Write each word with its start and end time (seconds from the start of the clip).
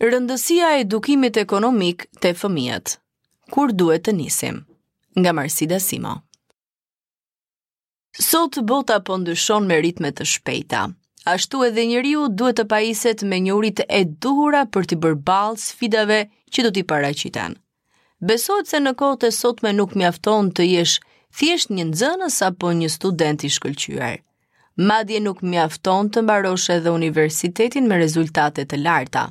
Rëndësia 0.00 0.68
e 0.78 0.80
edukimit 0.80 1.36
ekonomik 1.36 2.06
të 2.24 2.30
fëmijët. 2.40 2.94
Kur 3.52 3.68
duhet 3.76 4.06
të 4.06 4.14
nisim? 4.16 4.62
Nga 5.20 5.32
Marsida 5.36 5.80
Simo. 5.86 6.14
Sot 8.16 8.56
bota 8.70 8.96
po 9.04 9.18
ndryshon 9.20 9.66
me 9.68 9.76
ritme 9.84 10.08
të 10.16 10.24
shpejta. 10.30 10.86
Ashtu 11.34 11.60
edhe 11.68 11.84
njeriu 11.90 12.30
duhet 12.32 12.56
të 12.56 12.64
pajiset 12.72 13.24
me 13.28 13.40
njërit 13.44 13.82
e 13.98 14.00
duhura 14.24 14.62
për 14.72 14.88
t'i 14.88 14.98
bërbal 15.04 15.58
sfidave 15.66 16.20
që 16.50 16.64
do 16.64 16.70
t'i 16.72 16.82
paraqiten. 16.94 17.58
Besohet 18.24 18.72
se 18.72 18.80
në 18.80 18.94
kohët 19.02 19.26
e 19.28 19.30
sotme 19.42 19.72
nuk 19.76 19.92
mjafton 20.00 20.48
të 20.56 20.66
jesh 20.70 20.94
thjesht 21.36 21.68
një 21.76 21.84
nxënës 21.92 22.38
apo 22.48 22.72
një 22.80 22.88
student 22.96 23.44
i 23.44 23.52
shkëlqyer. 23.58 24.16
Madje 24.80 25.20
nuk 25.28 25.44
mjafton 25.52 26.08
të 26.08 26.24
mbarosh 26.24 26.70
edhe 26.78 26.96
universitetin 27.00 27.84
me 27.92 28.00
rezultate 28.06 28.64
të 28.64 28.80
larta 28.86 29.26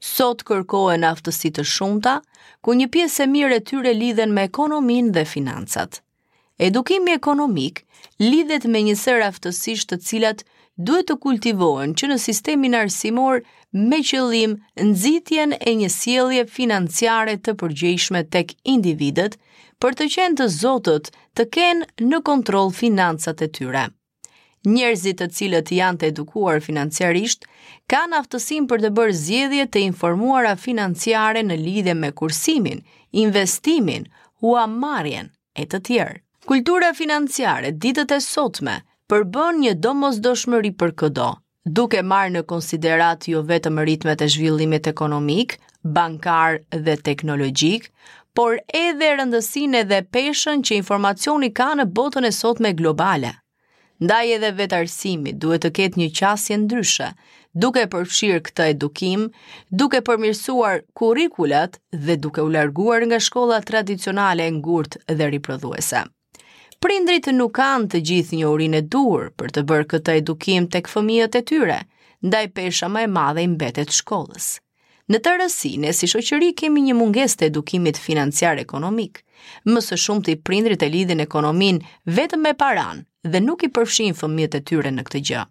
sot 0.00 0.42
kërkohen 0.46 1.04
aftësi 1.06 1.50
të 1.56 1.64
shumta, 1.66 2.18
ku 2.62 2.74
një 2.76 2.88
pjesë 2.94 3.24
e 3.26 3.30
mirë 3.32 3.56
e 3.60 3.64
tyre 3.70 3.94
lidhen 3.94 4.34
me 4.34 4.44
ekonominë 4.48 5.14
dhe 5.16 5.24
financat. 5.24 6.00
Edukimi 6.58 7.12
ekonomik 7.12 7.82
lidhet 8.20 8.64
me 8.72 8.80
një 8.88 8.96
sër 8.96 9.26
aftësish 9.28 9.84
të 9.90 9.98
cilat 10.00 10.42
duhet 10.76 11.08
të 11.10 11.16
kultivohen 11.20 11.94
që 11.96 12.10
në 12.12 12.18
sistemin 12.20 12.76
arsimor 12.80 13.42
me 13.72 14.00
qëllim 14.08 14.56
nxitjen 14.88 15.56
e 15.60 15.74
një 15.82 15.90
sjellje 15.92 16.46
financiare 16.48 17.36
të 17.40 17.56
përgjegjshme 17.60 18.24
tek 18.32 18.56
individët 18.64 19.36
për 19.82 19.98
të 20.00 20.08
qenë 20.16 20.38
të 20.40 20.48
zotët 20.60 21.12
të 21.36 21.48
kenë 21.56 21.90
në 22.10 22.22
kontroll 22.24 22.72
financat 22.72 23.42
e 23.44 23.52
tyre 23.58 23.86
njerëzit 24.66 25.20
të 25.20 25.26
cilët 25.36 25.68
janë 25.78 26.00
të 26.00 26.08
edukuar 26.10 26.58
financiarisht, 26.62 27.44
kanë 27.92 28.18
aftësim 28.20 28.64
për 28.70 28.80
të 28.84 28.90
bërë 28.98 29.14
zjedhje 29.22 29.66
të 29.72 29.82
informuara 29.90 30.56
financiare 30.58 31.42
në 31.46 31.58
lidhe 31.64 31.94
me 31.94 32.10
kursimin, 32.18 32.80
investimin, 33.24 34.08
huamarjen 34.42 35.28
e 35.54 35.68
të 35.70 35.80
tjerë. 35.88 36.16
Kultura 36.50 36.90
financiare 36.94 37.70
ditët 37.86 38.12
e 38.18 38.20
sotme 38.26 38.76
përbën 39.10 39.62
një 39.62 39.76
domos 39.86 40.18
doshmëri 40.26 40.74
për 40.82 40.92
këdo, 41.04 41.28
duke 41.78 42.02
marrë 42.10 42.34
në 42.36 42.42
konsiderat 42.52 43.26
jo 43.32 43.42
vetëm 43.46 43.78
ritmet 43.88 44.22
e 44.22 44.28
zhvillimit 44.34 44.86
ekonomik, 44.90 45.58
bankar 45.96 46.58
dhe 46.86 46.94
teknologjik, 47.08 47.86
por 48.36 48.58
edhe 48.82 49.10
rëndësine 49.18 49.82
dhe 49.90 50.02
peshën 50.14 50.62
që 50.66 50.78
informacioni 50.82 51.50
ka 51.58 51.70
në 51.78 51.90
botën 51.98 52.26
e 52.30 52.32
sotme 52.42 52.74
globale. 52.82 53.34
Ndaj 53.96 54.28
edhe 54.36 54.50
vetarësimi 54.58 55.32
duhet 55.42 55.62
të 55.64 55.70
ketë 55.76 56.00
një 56.00 56.08
qasje 56.18 56.56
ndryshe, 56.66 57.06
duke 57.64 57.84
përfshirë 57.94 58.40
këtë 58.48 58.66
edukim, 58.72 59.22
duke 59.82 60.00
përmirësuar 60.08 60.82
kurikulat 61.00 61.78
dhe 62.02 62.18
duke 62.26 62.44
u 62.44 62.50
larguar 62.58 63.06
nga 63.08 63.20
shkolla 63.28 63.62
tradicionale 63.70 64.44
e 64.44 64.52
ngurt 64.58 64.98
dhe 65.16 65.30
riprodhuese. 65.36 66.04
Prindrit 66.84 67.30
nuk 67.38 67.56
kanë 67.62 67.88
të 67.94 68.02
gjithë 68.10 68.42
një 68.42 68.52
urinë 68.56 68.82
e 68.84 68.88
dur 68.96 69.30
për 69.40 69.56
të 69.56 69.64
bërë 69.72 69.88
këtë 69.94 70.18
edukim 70.20 70.68
tek 70.76 70.92
fëmijët 70.92 71.40
e 71.40 71.44
tyre, 71.52 71.80
ndaj 72.28 72.44
pesha 72.60 72.92
më 72.96 73.08
e 73.08 73.12
madhe 73.16 73.48
i 73.48 73.48
mbetet 73.56 73.98
shkollës. 74.00 74.52
Në 75.12 75.20
të 75.22 75.32
rësi, 75.40 75.68
ne 75.78 75.92
si 75.94 76.06
shoqëri 76.10 76.46
kemi 76.58 76.82
një 76.88 76.94
munges 76.98 77.36
të 77.38 77.46
edukimit 77.50 77.98
financiar 78.02 78.58
ekonomik. 78.58 79.20
Mësë 79.70 79.98
shumë 80.02 80.24
të 80.26 80.32
i 80.32 80.38
prindrit 80.48 80.82
e 80.82 80.88
lidin 80.90 81.22
ekonomin 81.22 81.78
vetëm 82.16 82.42
me 82.46 82.54
paran 82.62 83.04
dhe 83.34 83.42
nuk 83.44 83.62
i 83.62 83.70
përfshin 83.76 84.16
fëmijët 84.18 84.56
e 84.58 84.62
tyre 84.70 84.90
në 84.96 85.04
këtë 85.10 85.20
gjë. 85.30 85.44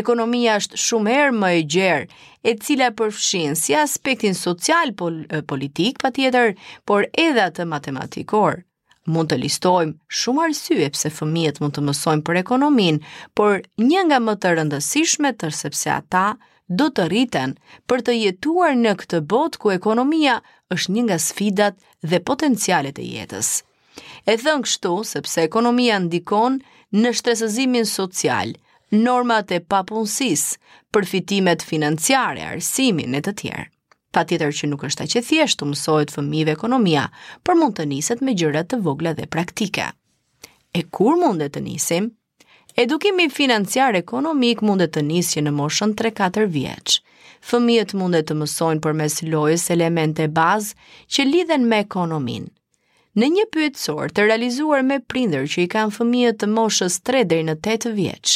Ekonomia 0.00 0.58
është 0.60 0.82
shumë 0.84 1.14
herë 1.16 1.36
më 1.38 1.52
e 1.56 1.64
gjerë, 1.74 2.04
e 2.52 2.56
cila 2.66 2.90
përfshin 2.98 3.56
si 3.56 3.72
aspektin 3.80 4.36
social 4.36 4.92
politik 4.98 6.02
pa 6.04 6.10
tjetër, 6.12 6.52
por 6.84 7.08
edhe 7.28 7.40
atë 7.46 7.64
matematikor. 7.72 8.60
Mund 9.08 9.32
të 9.32 9.40
listojmë 9.46 9.94
shumë 10.24 10.42
arsye 10.50 10.90
pse 10.92 11.08
fëmijët 11.20 11.64
mund 11.64 11.76
të 11.78 11.86
mësojnë 11.88 12.24
për 12.28 12.42
ekonomin, 12.44 13.00
por 13.32 13.62
një 13.88 14.04
nga 14.10 14.20
më 14.28 14.36
të 14.44 14.54
rëndësishme 14.60 15.32
është 15.32 15.56
sepse 15.62 15.96
ata 16.00 16.28
do 16.72 16.88
të 16.96 17.08
rriten 17.10 17.54
për 17.88 18.02
të 18.06 18.14
jetuar 18.18 18.74
në 18.78 18.94
këtë 19.02 19.20
botë 19.28 19.60
ku 19.60 19.72
ekonomia 19.74 20.38
është 20.72 20.92
një 20.94 21.02
nga 21.08 21.18
sfidat 21.20 21.76
dhe 22.02 22.20
potencialet 22.28 22.98
e 22.98 23.04
jetës. 23.04 23.50
E 24.26 24.36
thënë 24.40 24.64
kështu 24.64 24.94
sepse 25.04 25.44
ekonomia 25.44 25.98
ndikon 26.00 26.56
në 26.94 27.12
shtresëzimin 27.18 27.86
social, 27.88 28.54
normat 28.90 29.52
e 29.54 29.60
papunësisë, 29.60 30.56
përfitimet 30.94 31.62
financiare, 31.66 32.44
arsimin 32.54 33.14
e 33.14 33.20
të 33.20 33.34
tjerë. 33.42 33.68
Pa 34.14 34.22
tjetër 34.22 34.52
që 34.54 34.68
nuk 34.70 34.84
është 34.86 34.98
ta 35.02 35.06
që 35.10 35.20
thjeshtë 35.26 35.60
të 35.60 35.66
mësojt 35.72 36.12
fëmive 36.14 36.52
ekonomia, 36.54 37.08
për 37.44 37.56
mund 37.58 37.74
të 37.76 37.86
niset 37.90 38.20
me 38.22 38.34
gjërat 38.38 38.68
të 38.70 38.78
vogla 38.86 39.10
dhe 39.18 39.26
praktike. 39.26 39.88
E 40.74 40.82
kur 40.94 41.18
mund 41.18 41.42
e 41.42 41.48
të 41.50 41.62
nisim? 41.66 42.12
Edukimi 42.76 43.28
financiar 43.30 43.94
ekonomik 43.94 44.58
mund 44.66 44.82
të 44.94 45.02
nisë 45.06 45.44
në 45.46 45.50
moshën 45.54 45.92
3-4 46.00 46.48
vjeç. 46.50 46.96
Fëmijët 47.46 47.92
mund 47.94 48.18
të 48.26 48.34
mësojnë 48.34 48.82
përmes 48.82 49.20
lojës 49.30 49.68
elemente 49.70 50.26
bazë 50.38 50.74
që 51.14 51.26
lidhen 51.28 51.68
me 51.70 51.78
ekonominë. 51.84 52.50
Në 53.22 53.28
një 53.34 53.44
pyetësor 53.54 54.10
të 54.16 54.24
realizuar 54.26 54.82
me 54.88 54.98
prindër 55.12 55.46
që 55.54 55.60
i 55.64 55.68
kanë 55.76 55.94
fëmijë 56.00 56.32
të 56.40 56.50
moshës 56.56 56.98
3 57.10 57.22
deri 57.34 57.46
në 57.46 57.54
8 57.76 57.94
vjeç, 58.00 58.34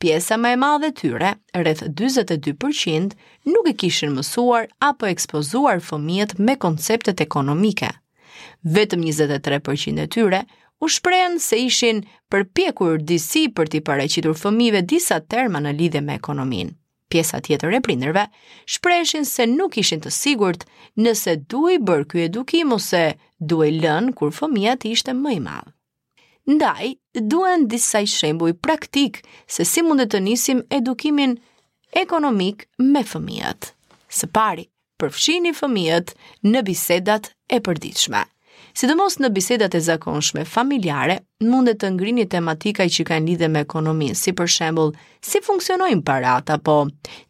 pjesa 0.00 0.38
më 0.38 0.54
e 0.54 0.60
madhe 0.62 0.92
e 0.92 0.96
tyre, 1.02 1.32
rreth 1.58 1.82
42%, 2.02 3.18
nuk 3.50 3.72
e 3.72 3.74
kishin 3.82 4.14
mësuar 4.14 4.70
apo 4.92 5.10
ekspozuar 5.10 5.82
fëmijët 5.90 6.38
me 6.46 6.54
konceptet 6.66 7.26
ekonomike. 7.26 7.90
Vetëm 8.78 9.02
23% 9.10 10.04
e 10.06 10.06
tyre 10.14 10.44
u 10.80 10.88
shprehen 10.88 11.38
se 11.40 11.56
ishin 11.60 12.00
përpjekur 12.32 13.02
disi 13.04 13.48
për 13.54 13.68
t'i 13.70 13.80
paraqitur 13.84 14.32
fëmijëve 14.42 14.80
disa 14.92 15.18
terma 15.34 15.60
në 15.60 15.72
lidhje 15.80 16.00
me 16.00 16.14
ekonominë. 16.20 16.72
Pjesa 17.10 17.40
tjetër 17.44 17.74
e 17.74 17.80
prindërve 17.84 18.22
shprehën 18.70 19.24
se 19.28 19.44
nuk 19.50 19.76
ishin 19.82 20.00
të 20.00 20.12
sigurt 20.16 20.64
nëse 21.04 21.34
duhej 21.52 21.78
bër 21.86 22.04
ky 22.10 22.24
edukim 22.30 22.72
ose 22.76 23.00
duhej 23.52 23.74
lën 23.82 24.08
kur 24.18 24.30
fëmia 24.38 24.76
të 24.80 24.92
ishte 24.94 25.12
më 25.22 25.34
i 25.36 25.40
madh. 25.46 25.68
Ndaj, 26.54 26.86
duen 27.30 27.66
disa 27.70 28.00
i 28.04 28.06
shembuj 28.08 28.54
praktik 28.64 29.20
se 29.46 29.66
si 29.68 29.82
mundet 29.84 30.14
të 30.14 30.22
nisim 30.24 30.62
edukimin 30.80 31.36
ekonomik 32.04 32.64
me 32.88 33.02
fëmijët. 33.12 33.72
Së 34.08 34.30
pari, 34.32 34.64
përfshini 34.98 35.52
fëmijët 35.60 36.14
në 36.48 36.62
bisedat 36.70 37.34
e 37.52 37.58
përditshme 37.60 38.22
sidomos 38.74 39.16
në 39.20 39.30
bisedat 39.34 39.74
e 39.74 39.80
zakonshme 39.82 40.44
familjare, 40.46 41.18
mundet 41.42 41.78
të 41.82 41.90
ngrini 41.94 42.24
tematika 42.30 42.84
që 42.86 43.06
kanë 43.08 43.28
lidhe 43.30 43.48
me 43.50 43.64
ekonominë, 43.66 44.16
si 44.18 44.32
për 44.36 44.48
shembul, 44.54 44.92
si 45.26 45.40
funksionojnë 45.44 46.04
parat, 46.06 46.50
apo 46.54 46.76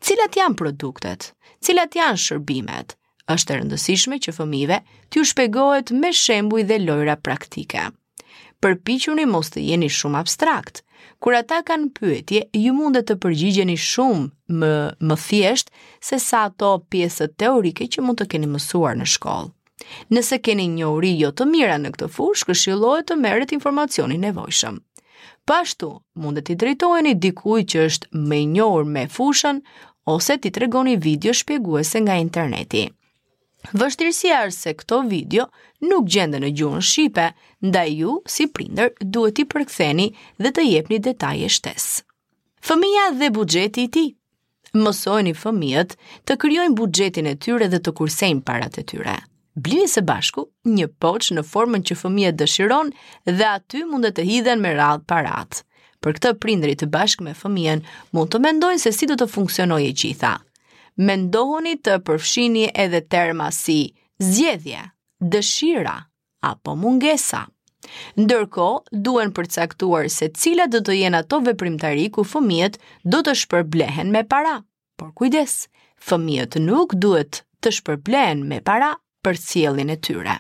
cilat 0.00 0.36
janë 0.40 0.58
produktet, 0.60 1.30
cilat 1.62 1.96
janë 1.96 2.20
shërbimet, 2.26 2.96
është 3.30 3.54
e 3.54 3.58
rëndësishme 3.60 4.18
që 4.24 4.34
fëmive 4.36 4.80
t'ju 5.10 5.24
shpegohet 5.30 5.92
me 6.02 6.12
shembuj 6.12 6.66
dhe 6.68 6.80
lojra 6.84 7.16
praktike. 7.24 7.88
Përpichuni 8.60 9.24
mos 9.24 9.48
të 9.54 9.66
jeni 9.72 9.88
shumë 9.90 10.22
abstrakt, 10.24 10.84
Kur 11.20 11.34
ata 11.36 11.58
kanë 11.68 11.90
pyetje, 11.96 12.40
ju 12.56 12.72
mundet 12.76 13.06
të 13.08 13.14
përgjigjeni 13.20 13.74
shumë 13.80 14.54
më 14.60 14.70
më 15.08 15.16
thjesht 15.20 15.68
se 16.04 16.16
sa 16.20 16.42
ato 16.48 16.70
pjesët 16.92 17.36
teorike 17.40 17.84
që 17.92 18.04
mund 18.04 18.20
të 18.20 18.26
keni 18.34 18.48
mësuar 18.48 18.96
në 19.00 19.08
shkollë. 19.14 19.48
Nëse 20.12 20.38
keni 20.44 20.66
një 20.74 20.88
uri 20.94 21.10
jo 21.20 21.30
të 21.40 21.46
mira 21.50 21.76
në 21.80 21.92
këtë 21.94 22.08
fushë, 22.16 22.48
këshillohet 22.50 23.06
të 23.10 23.18
merret 23.24 23.54
informacioni 23.56 24.18
i 24.18 24.22
nevojshëm. 24.24 24.78
Po 25.46 25.56
ashtu, 25.56 25.88
mund 26.22 26.40
të 26.46 26.56
drejtoheni 26.62 27.14
dikujt 27.24 27.70
që 27.74 27.86
është 27.90 28.24
më 28.30 28.40
i 28.42 28.46
njohur 28.56 28.84
me 28.96 29.06
fushën 29.16 29.60
ose 30.14 30.36
t'i 30.42 30.52
tregoni 30.58 30.96
video 31.06 31.32
shpjeguese 31.40 32.02
nga 32.04 32.18
interneti. 32.24 32.84
Vështirësia 33.76 34.38
është 34.48 34.58
se 34.66 34.72
këto 34.82 34.98
video 35.08 35.44
nuk 35.84 36.06
gjenden 36.14 36.44
në 36.46 36.52
gjuhën 36.60 36.86
shqipe, 36.90 37.26
ndaj 37.68 37.90
ju 37.98 38.14
si 38.36 38.46
prindër 38.56 38.94
duhet 39.04 39.42
i 39.42 39.48
përktheni 39.52 40.08
dhe 40.40 40.54
të 40.56 40.64
jepni 40.68 41.00
detaje 41.08 41.50
shtesë. 41.58 42.06
Fëmia 42.66 43.08
dhe 43.20 43.28
buxheti 43.36 43.84
i 43.88 43.92
tij. 43.94 44.08
Mësojeni 44.80 45.32
fëmijët 45.42 45.96
të 46.24 46.36
krijojnë 46.44 46.76
buxhetin 46.78 47.28
e 47.32 47.34
tyre 47.44 47.68
dhe 47.72 47.80
të 47.84 47.96
kursejnë 48.00 48.44
paratë 48.48 48.84
e 48.84 48.88
tyre. 48.92 49.18
Blini 49.58 49.88
së 49.90 50.02
bashku 50.06 50.44
një 50.64 50.86
poç 51.02 51.32
në 51.34 51.42
formën 51.50 51.82
që 51.88 51.96
fëmijët 51.98 52.36
dëshiron 52.38 52.92
dhe 53.26 53.46
aty 53.46 53.80
mundet 53.88 54.14
të 54.18 54.26
hidhen 54.28 54.60
me 54.62 54.70
radhë 54.78 55.02
parat. 55.10 55.64
Për 56.00 56.12
këtë 56.18 56.32
prindri 56.44 56.76
të 56.78 56.86
bashkë 56.94 57.26
me 57.26 57.32
fëmijën 57.36 57.82
mund 58.14 58.30
të 58.30 58.40
mendojnë 58.44 58.82
se 58.82 58.92
si 58.94 59.08
do 59.10 59.16
të 59.18 59.26
funksionojë 59.32 59.88
e 59.90 59.96
gjitha. 60.02 60.30
Mendohoni 61.08 61.74
të 61.82 61.96
përfshini 62.06 62.68
edhe 62.84 63.00
terma 63.14 63.50
si 63.56 63.76
zgjedhje, 64.22 64.84
dëshira 65.34 65.96
apo 66.52 66.76
mungesa. 66.82 67.42
Ndërko, 68.20 68.68
duen 69.06 69.32
përcaktuar 69.34 70.06
se 70.14 70.30
cila 70.36 70.68
dhe 70.70 70.82
të 70.86 70.94
jenë 71.00 71.24
ato 71.24 71.40
veprimtari 71.50 72.06
ku 72.14 72.22
fëmijët 72.34 72.78
do 73.12 73.20
të 73.26 73.34
shpërblehen 73.42 74.12
me 74.14 74.22
para. 74.30 74.60
Por 74.96 75.10
kujdes, 75.18 75.64
fëmijët 76.06 76.60
nuk 76.70 76.94
duhet 77.02 77.42
të 77.60 77.74
shpërblehen 77.80 78.46
me 78.54 78.60
para 78.62 78.94
për 79.22 79.38
e 79.92 79.96
tyre. 80.06 80.34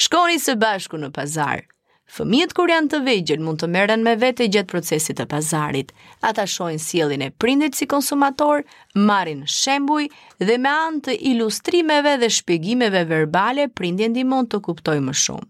Shkoni 0.00 0.38
së 0.40 0.54
bashku 0.62 0.96
në 0.96 1.10
pazar. 1.12 1.62
Fëmijët 2.10 2.52
kur 2.56 2.68
janë 2.72 2.88
të 2.90 2.98
vegjël 3.06 3.40
mund 3.44 3.60
të 3.60 3.66
merren 3.70 4.02
me 4.02 4.14
vete 4.18 4.46
gjatë 4.50 4.66
procesit 4.72 5.16
të 5.20 5.26
pazarit. 5.30 5.92
Ata 6.30 6.46
shohin 6.48 6.78
sjelljen 6.82 7.22
e 7.22 7.28
prindit 7.42 7.74
si 7.78 7.86
konsumator, 7.86 8.62
marrin 8.94 9.44
shembuj 9.46 10.08
dhe 10.40 10.56
me 10.58 10.72
anë 10.86 11.02
të 11.04 11.16
ilustrimeve 11.32 12.16
dhe 12.22 12.30
shpjegimeve 12.38 13.04
verbale 13.12 13.68
prindi 13.78 14.08
ndihmon 14.10 14.48
të 14.50 14.60
kuptojë 14.68 15.04
më 15.10 15.14
shumë. 15.24 15.46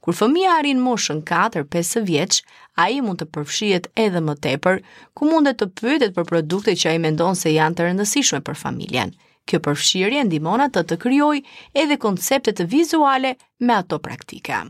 Kur 0.00 0.16
fëmija 0.22 0.56
arrin 0.58 0.82
moshën 0.86 1.20
4-5 1.30 2.02
vjeç, 2.08 2.42
ai 2.82 2.98
mund 3.04 3.20
të 3.20 3.26
përfshihet 3.36 3.86
edhe 4.06 4.20
më 4.26 4.34
tepër, 4.46 4.80
ku 5.14 5.28
mundet 5.30 5.60
të 5.62 5.70
pyetet 5.80 6.14
për 6.18 6.26
produkte 6.32 6.72
që 6.82 6.94
ai 6.94 7.02
mendon 7.06 7.36
se 7.42 7.52
janë 7.54 7.76
të 7.78 7.86
rëndësishme 7.90 8.40
për 8.48 8.58
familjen. 8.66 9.14
Kjo 9.48 9.58
përfshirje 9.64 10.22
ndihmon 10.28 10.62
atë 10.66 10.80
të, 10.82 10.96
të 10.96 10.98
krijojë 11.00 11.44
edhe 11.82 11.96
koncepte 12.04 12.52
të 12.56 12.66
vizuale 12.72 13.34
me 13.68 13.76
ato 13.80 14.00
praktika. 14.06 14.62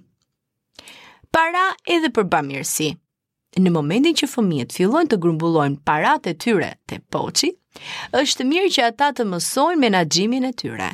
Para 1.35 1.65
edhe 1.97 2.11
për 2.11 2.29
bamirësi. 2.35 2.91
Në 3.61 3.71
momentin 3.75 4.15
që 4.17 4.29
fëmijët 4.31 4.75
fillojnë 4.77 5.11
të 5.11 5.19
grumbullojnë 5.25 5.81
paratë 5.89 6.33
e 6.35 6.39
tyre 6.45 6.69
te 6.91 7.01
poçi, 7.15 7.51
është 8.21 8.47
mirë 8.47 8.71
që 8.77 8.85
ata 8.93 9.09
të 9.19 9.27
mësojnë 9.33 9.81
menaxhimin 9.85 10.47
e 10.47 10.53
tyre. 10.63 10.91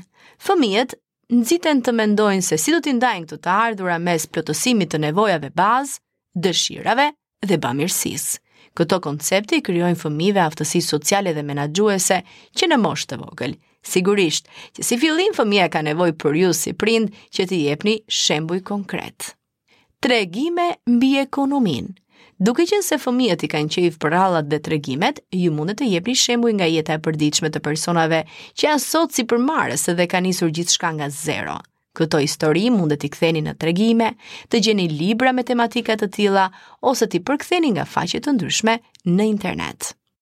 Fëmijët 0.46 0.94
nxiten 1.40 1.82
të 1.84 1.93
mendojnë 2.00 2.46
se 2.49 2.56
si 2.62 2.73
do 2.76 2.81
t'i 2.84 2.96
ndajnë 2.96 3.28
këto 3.28 3.38
të 3.44 3.55
ardhurë 3.67 4.00
mes 4.08 4.26
plotësimit 4.32 4.93
të 4.94 5.02
nevojave 5.05 5.52
bazë, 5.58 6.00
dëshirave 6.46 7.11
dhe 7.49 7.61
bamirësisë. 7.67 8.38
Këto 8.76 8.99
koncepte 9.05 9.56
i 9.56 9.64
kryojnë 9.64 9.96
fëmive 10.00 10.43
aftësi 10.43 10.82
sociale 10.84 11.32
dhe 11.37 11.44
menagjuese 11.49 12.19
që 12.61 12.69
në 12.69 12.78
moshtë 12.82 13.14
të 13.14 13.19
vogël. 13.23 13.55
Sigurisht, 13.87 14.49
që 14.76 14.84
si 14.84 14.99
fillin 15.00 15.32
fëmija 15.38 15.70
ka 15.73 15.81
nevoj 15.87 16.11
për 16.20 16.37
ju 16.43 16.50
si 16.61 16.73
prind 16.75 17.14
që 17.34 17.46
t'i 17.49 17.61
jepni 17.69 17.96
shembuj 18.20 18.58
konkret. 18.73 19.31
Tregime 20.05 20.75
mbi 20.88 21.14
ekonomin 21.26 21.88
Duke 22.46 22.67
që 22.69 22.82
nëse 22.82 22.99
fëmijët 23.00 23.46
i 23.46 23.49
kanë 23.55 23.73
qejf 23.73 23.94
për 24.02 24.12
halat 24.20 24.50
dhe 24.52 24.58
tregimet, 24.67 25.23
ju 25.32 25.49
mundet 25.56 25.78
të 25.81 25.87
jepni 25.88 26.12
shembuj 26.20 26.50
nga 26.58 26.67
jetaj 26.69 26.99
përdiqme 27.06 27.49
të 27.49 27.62
personave 27.64 28.19
që 28.61 28.67
janë 28.67 28.84
sot 28.84 29.17
si 29.17 29.25
për 29.32 29.40
dhe 29.96 30.06
ka 30.12 30.20
njësur 30.20 30.50
gjithë 30.58 30.73
shka 30.76 30.90
nga 30.99 31.08
zero. 31.08 31.56
Këto 31.97 32.19
histori 32.21 32.67
mundet 32.73 33.07
i 33.09 33.11
ktheni 33.15 33.41
në 33.47 33.55
tregime, 33.63 34.11
të, 34.19 34.29
të 34.57 34.61
gjeni 34.67 34.87
libra 34.99 35.33
me 35.39 35.47
tematika 35.53 35.97
të 36.03 36.11
tilla 36.19 36.45
ose 36.93 37.11
ti 37.15 37.23
përktheni 37.31 37.73
nga 37.79 37.89
faqe 37.97 38.23
të 38.27 38.37
ndryshme 38.39 38.79
në 39.21 39.31
internet. 39.37 39.97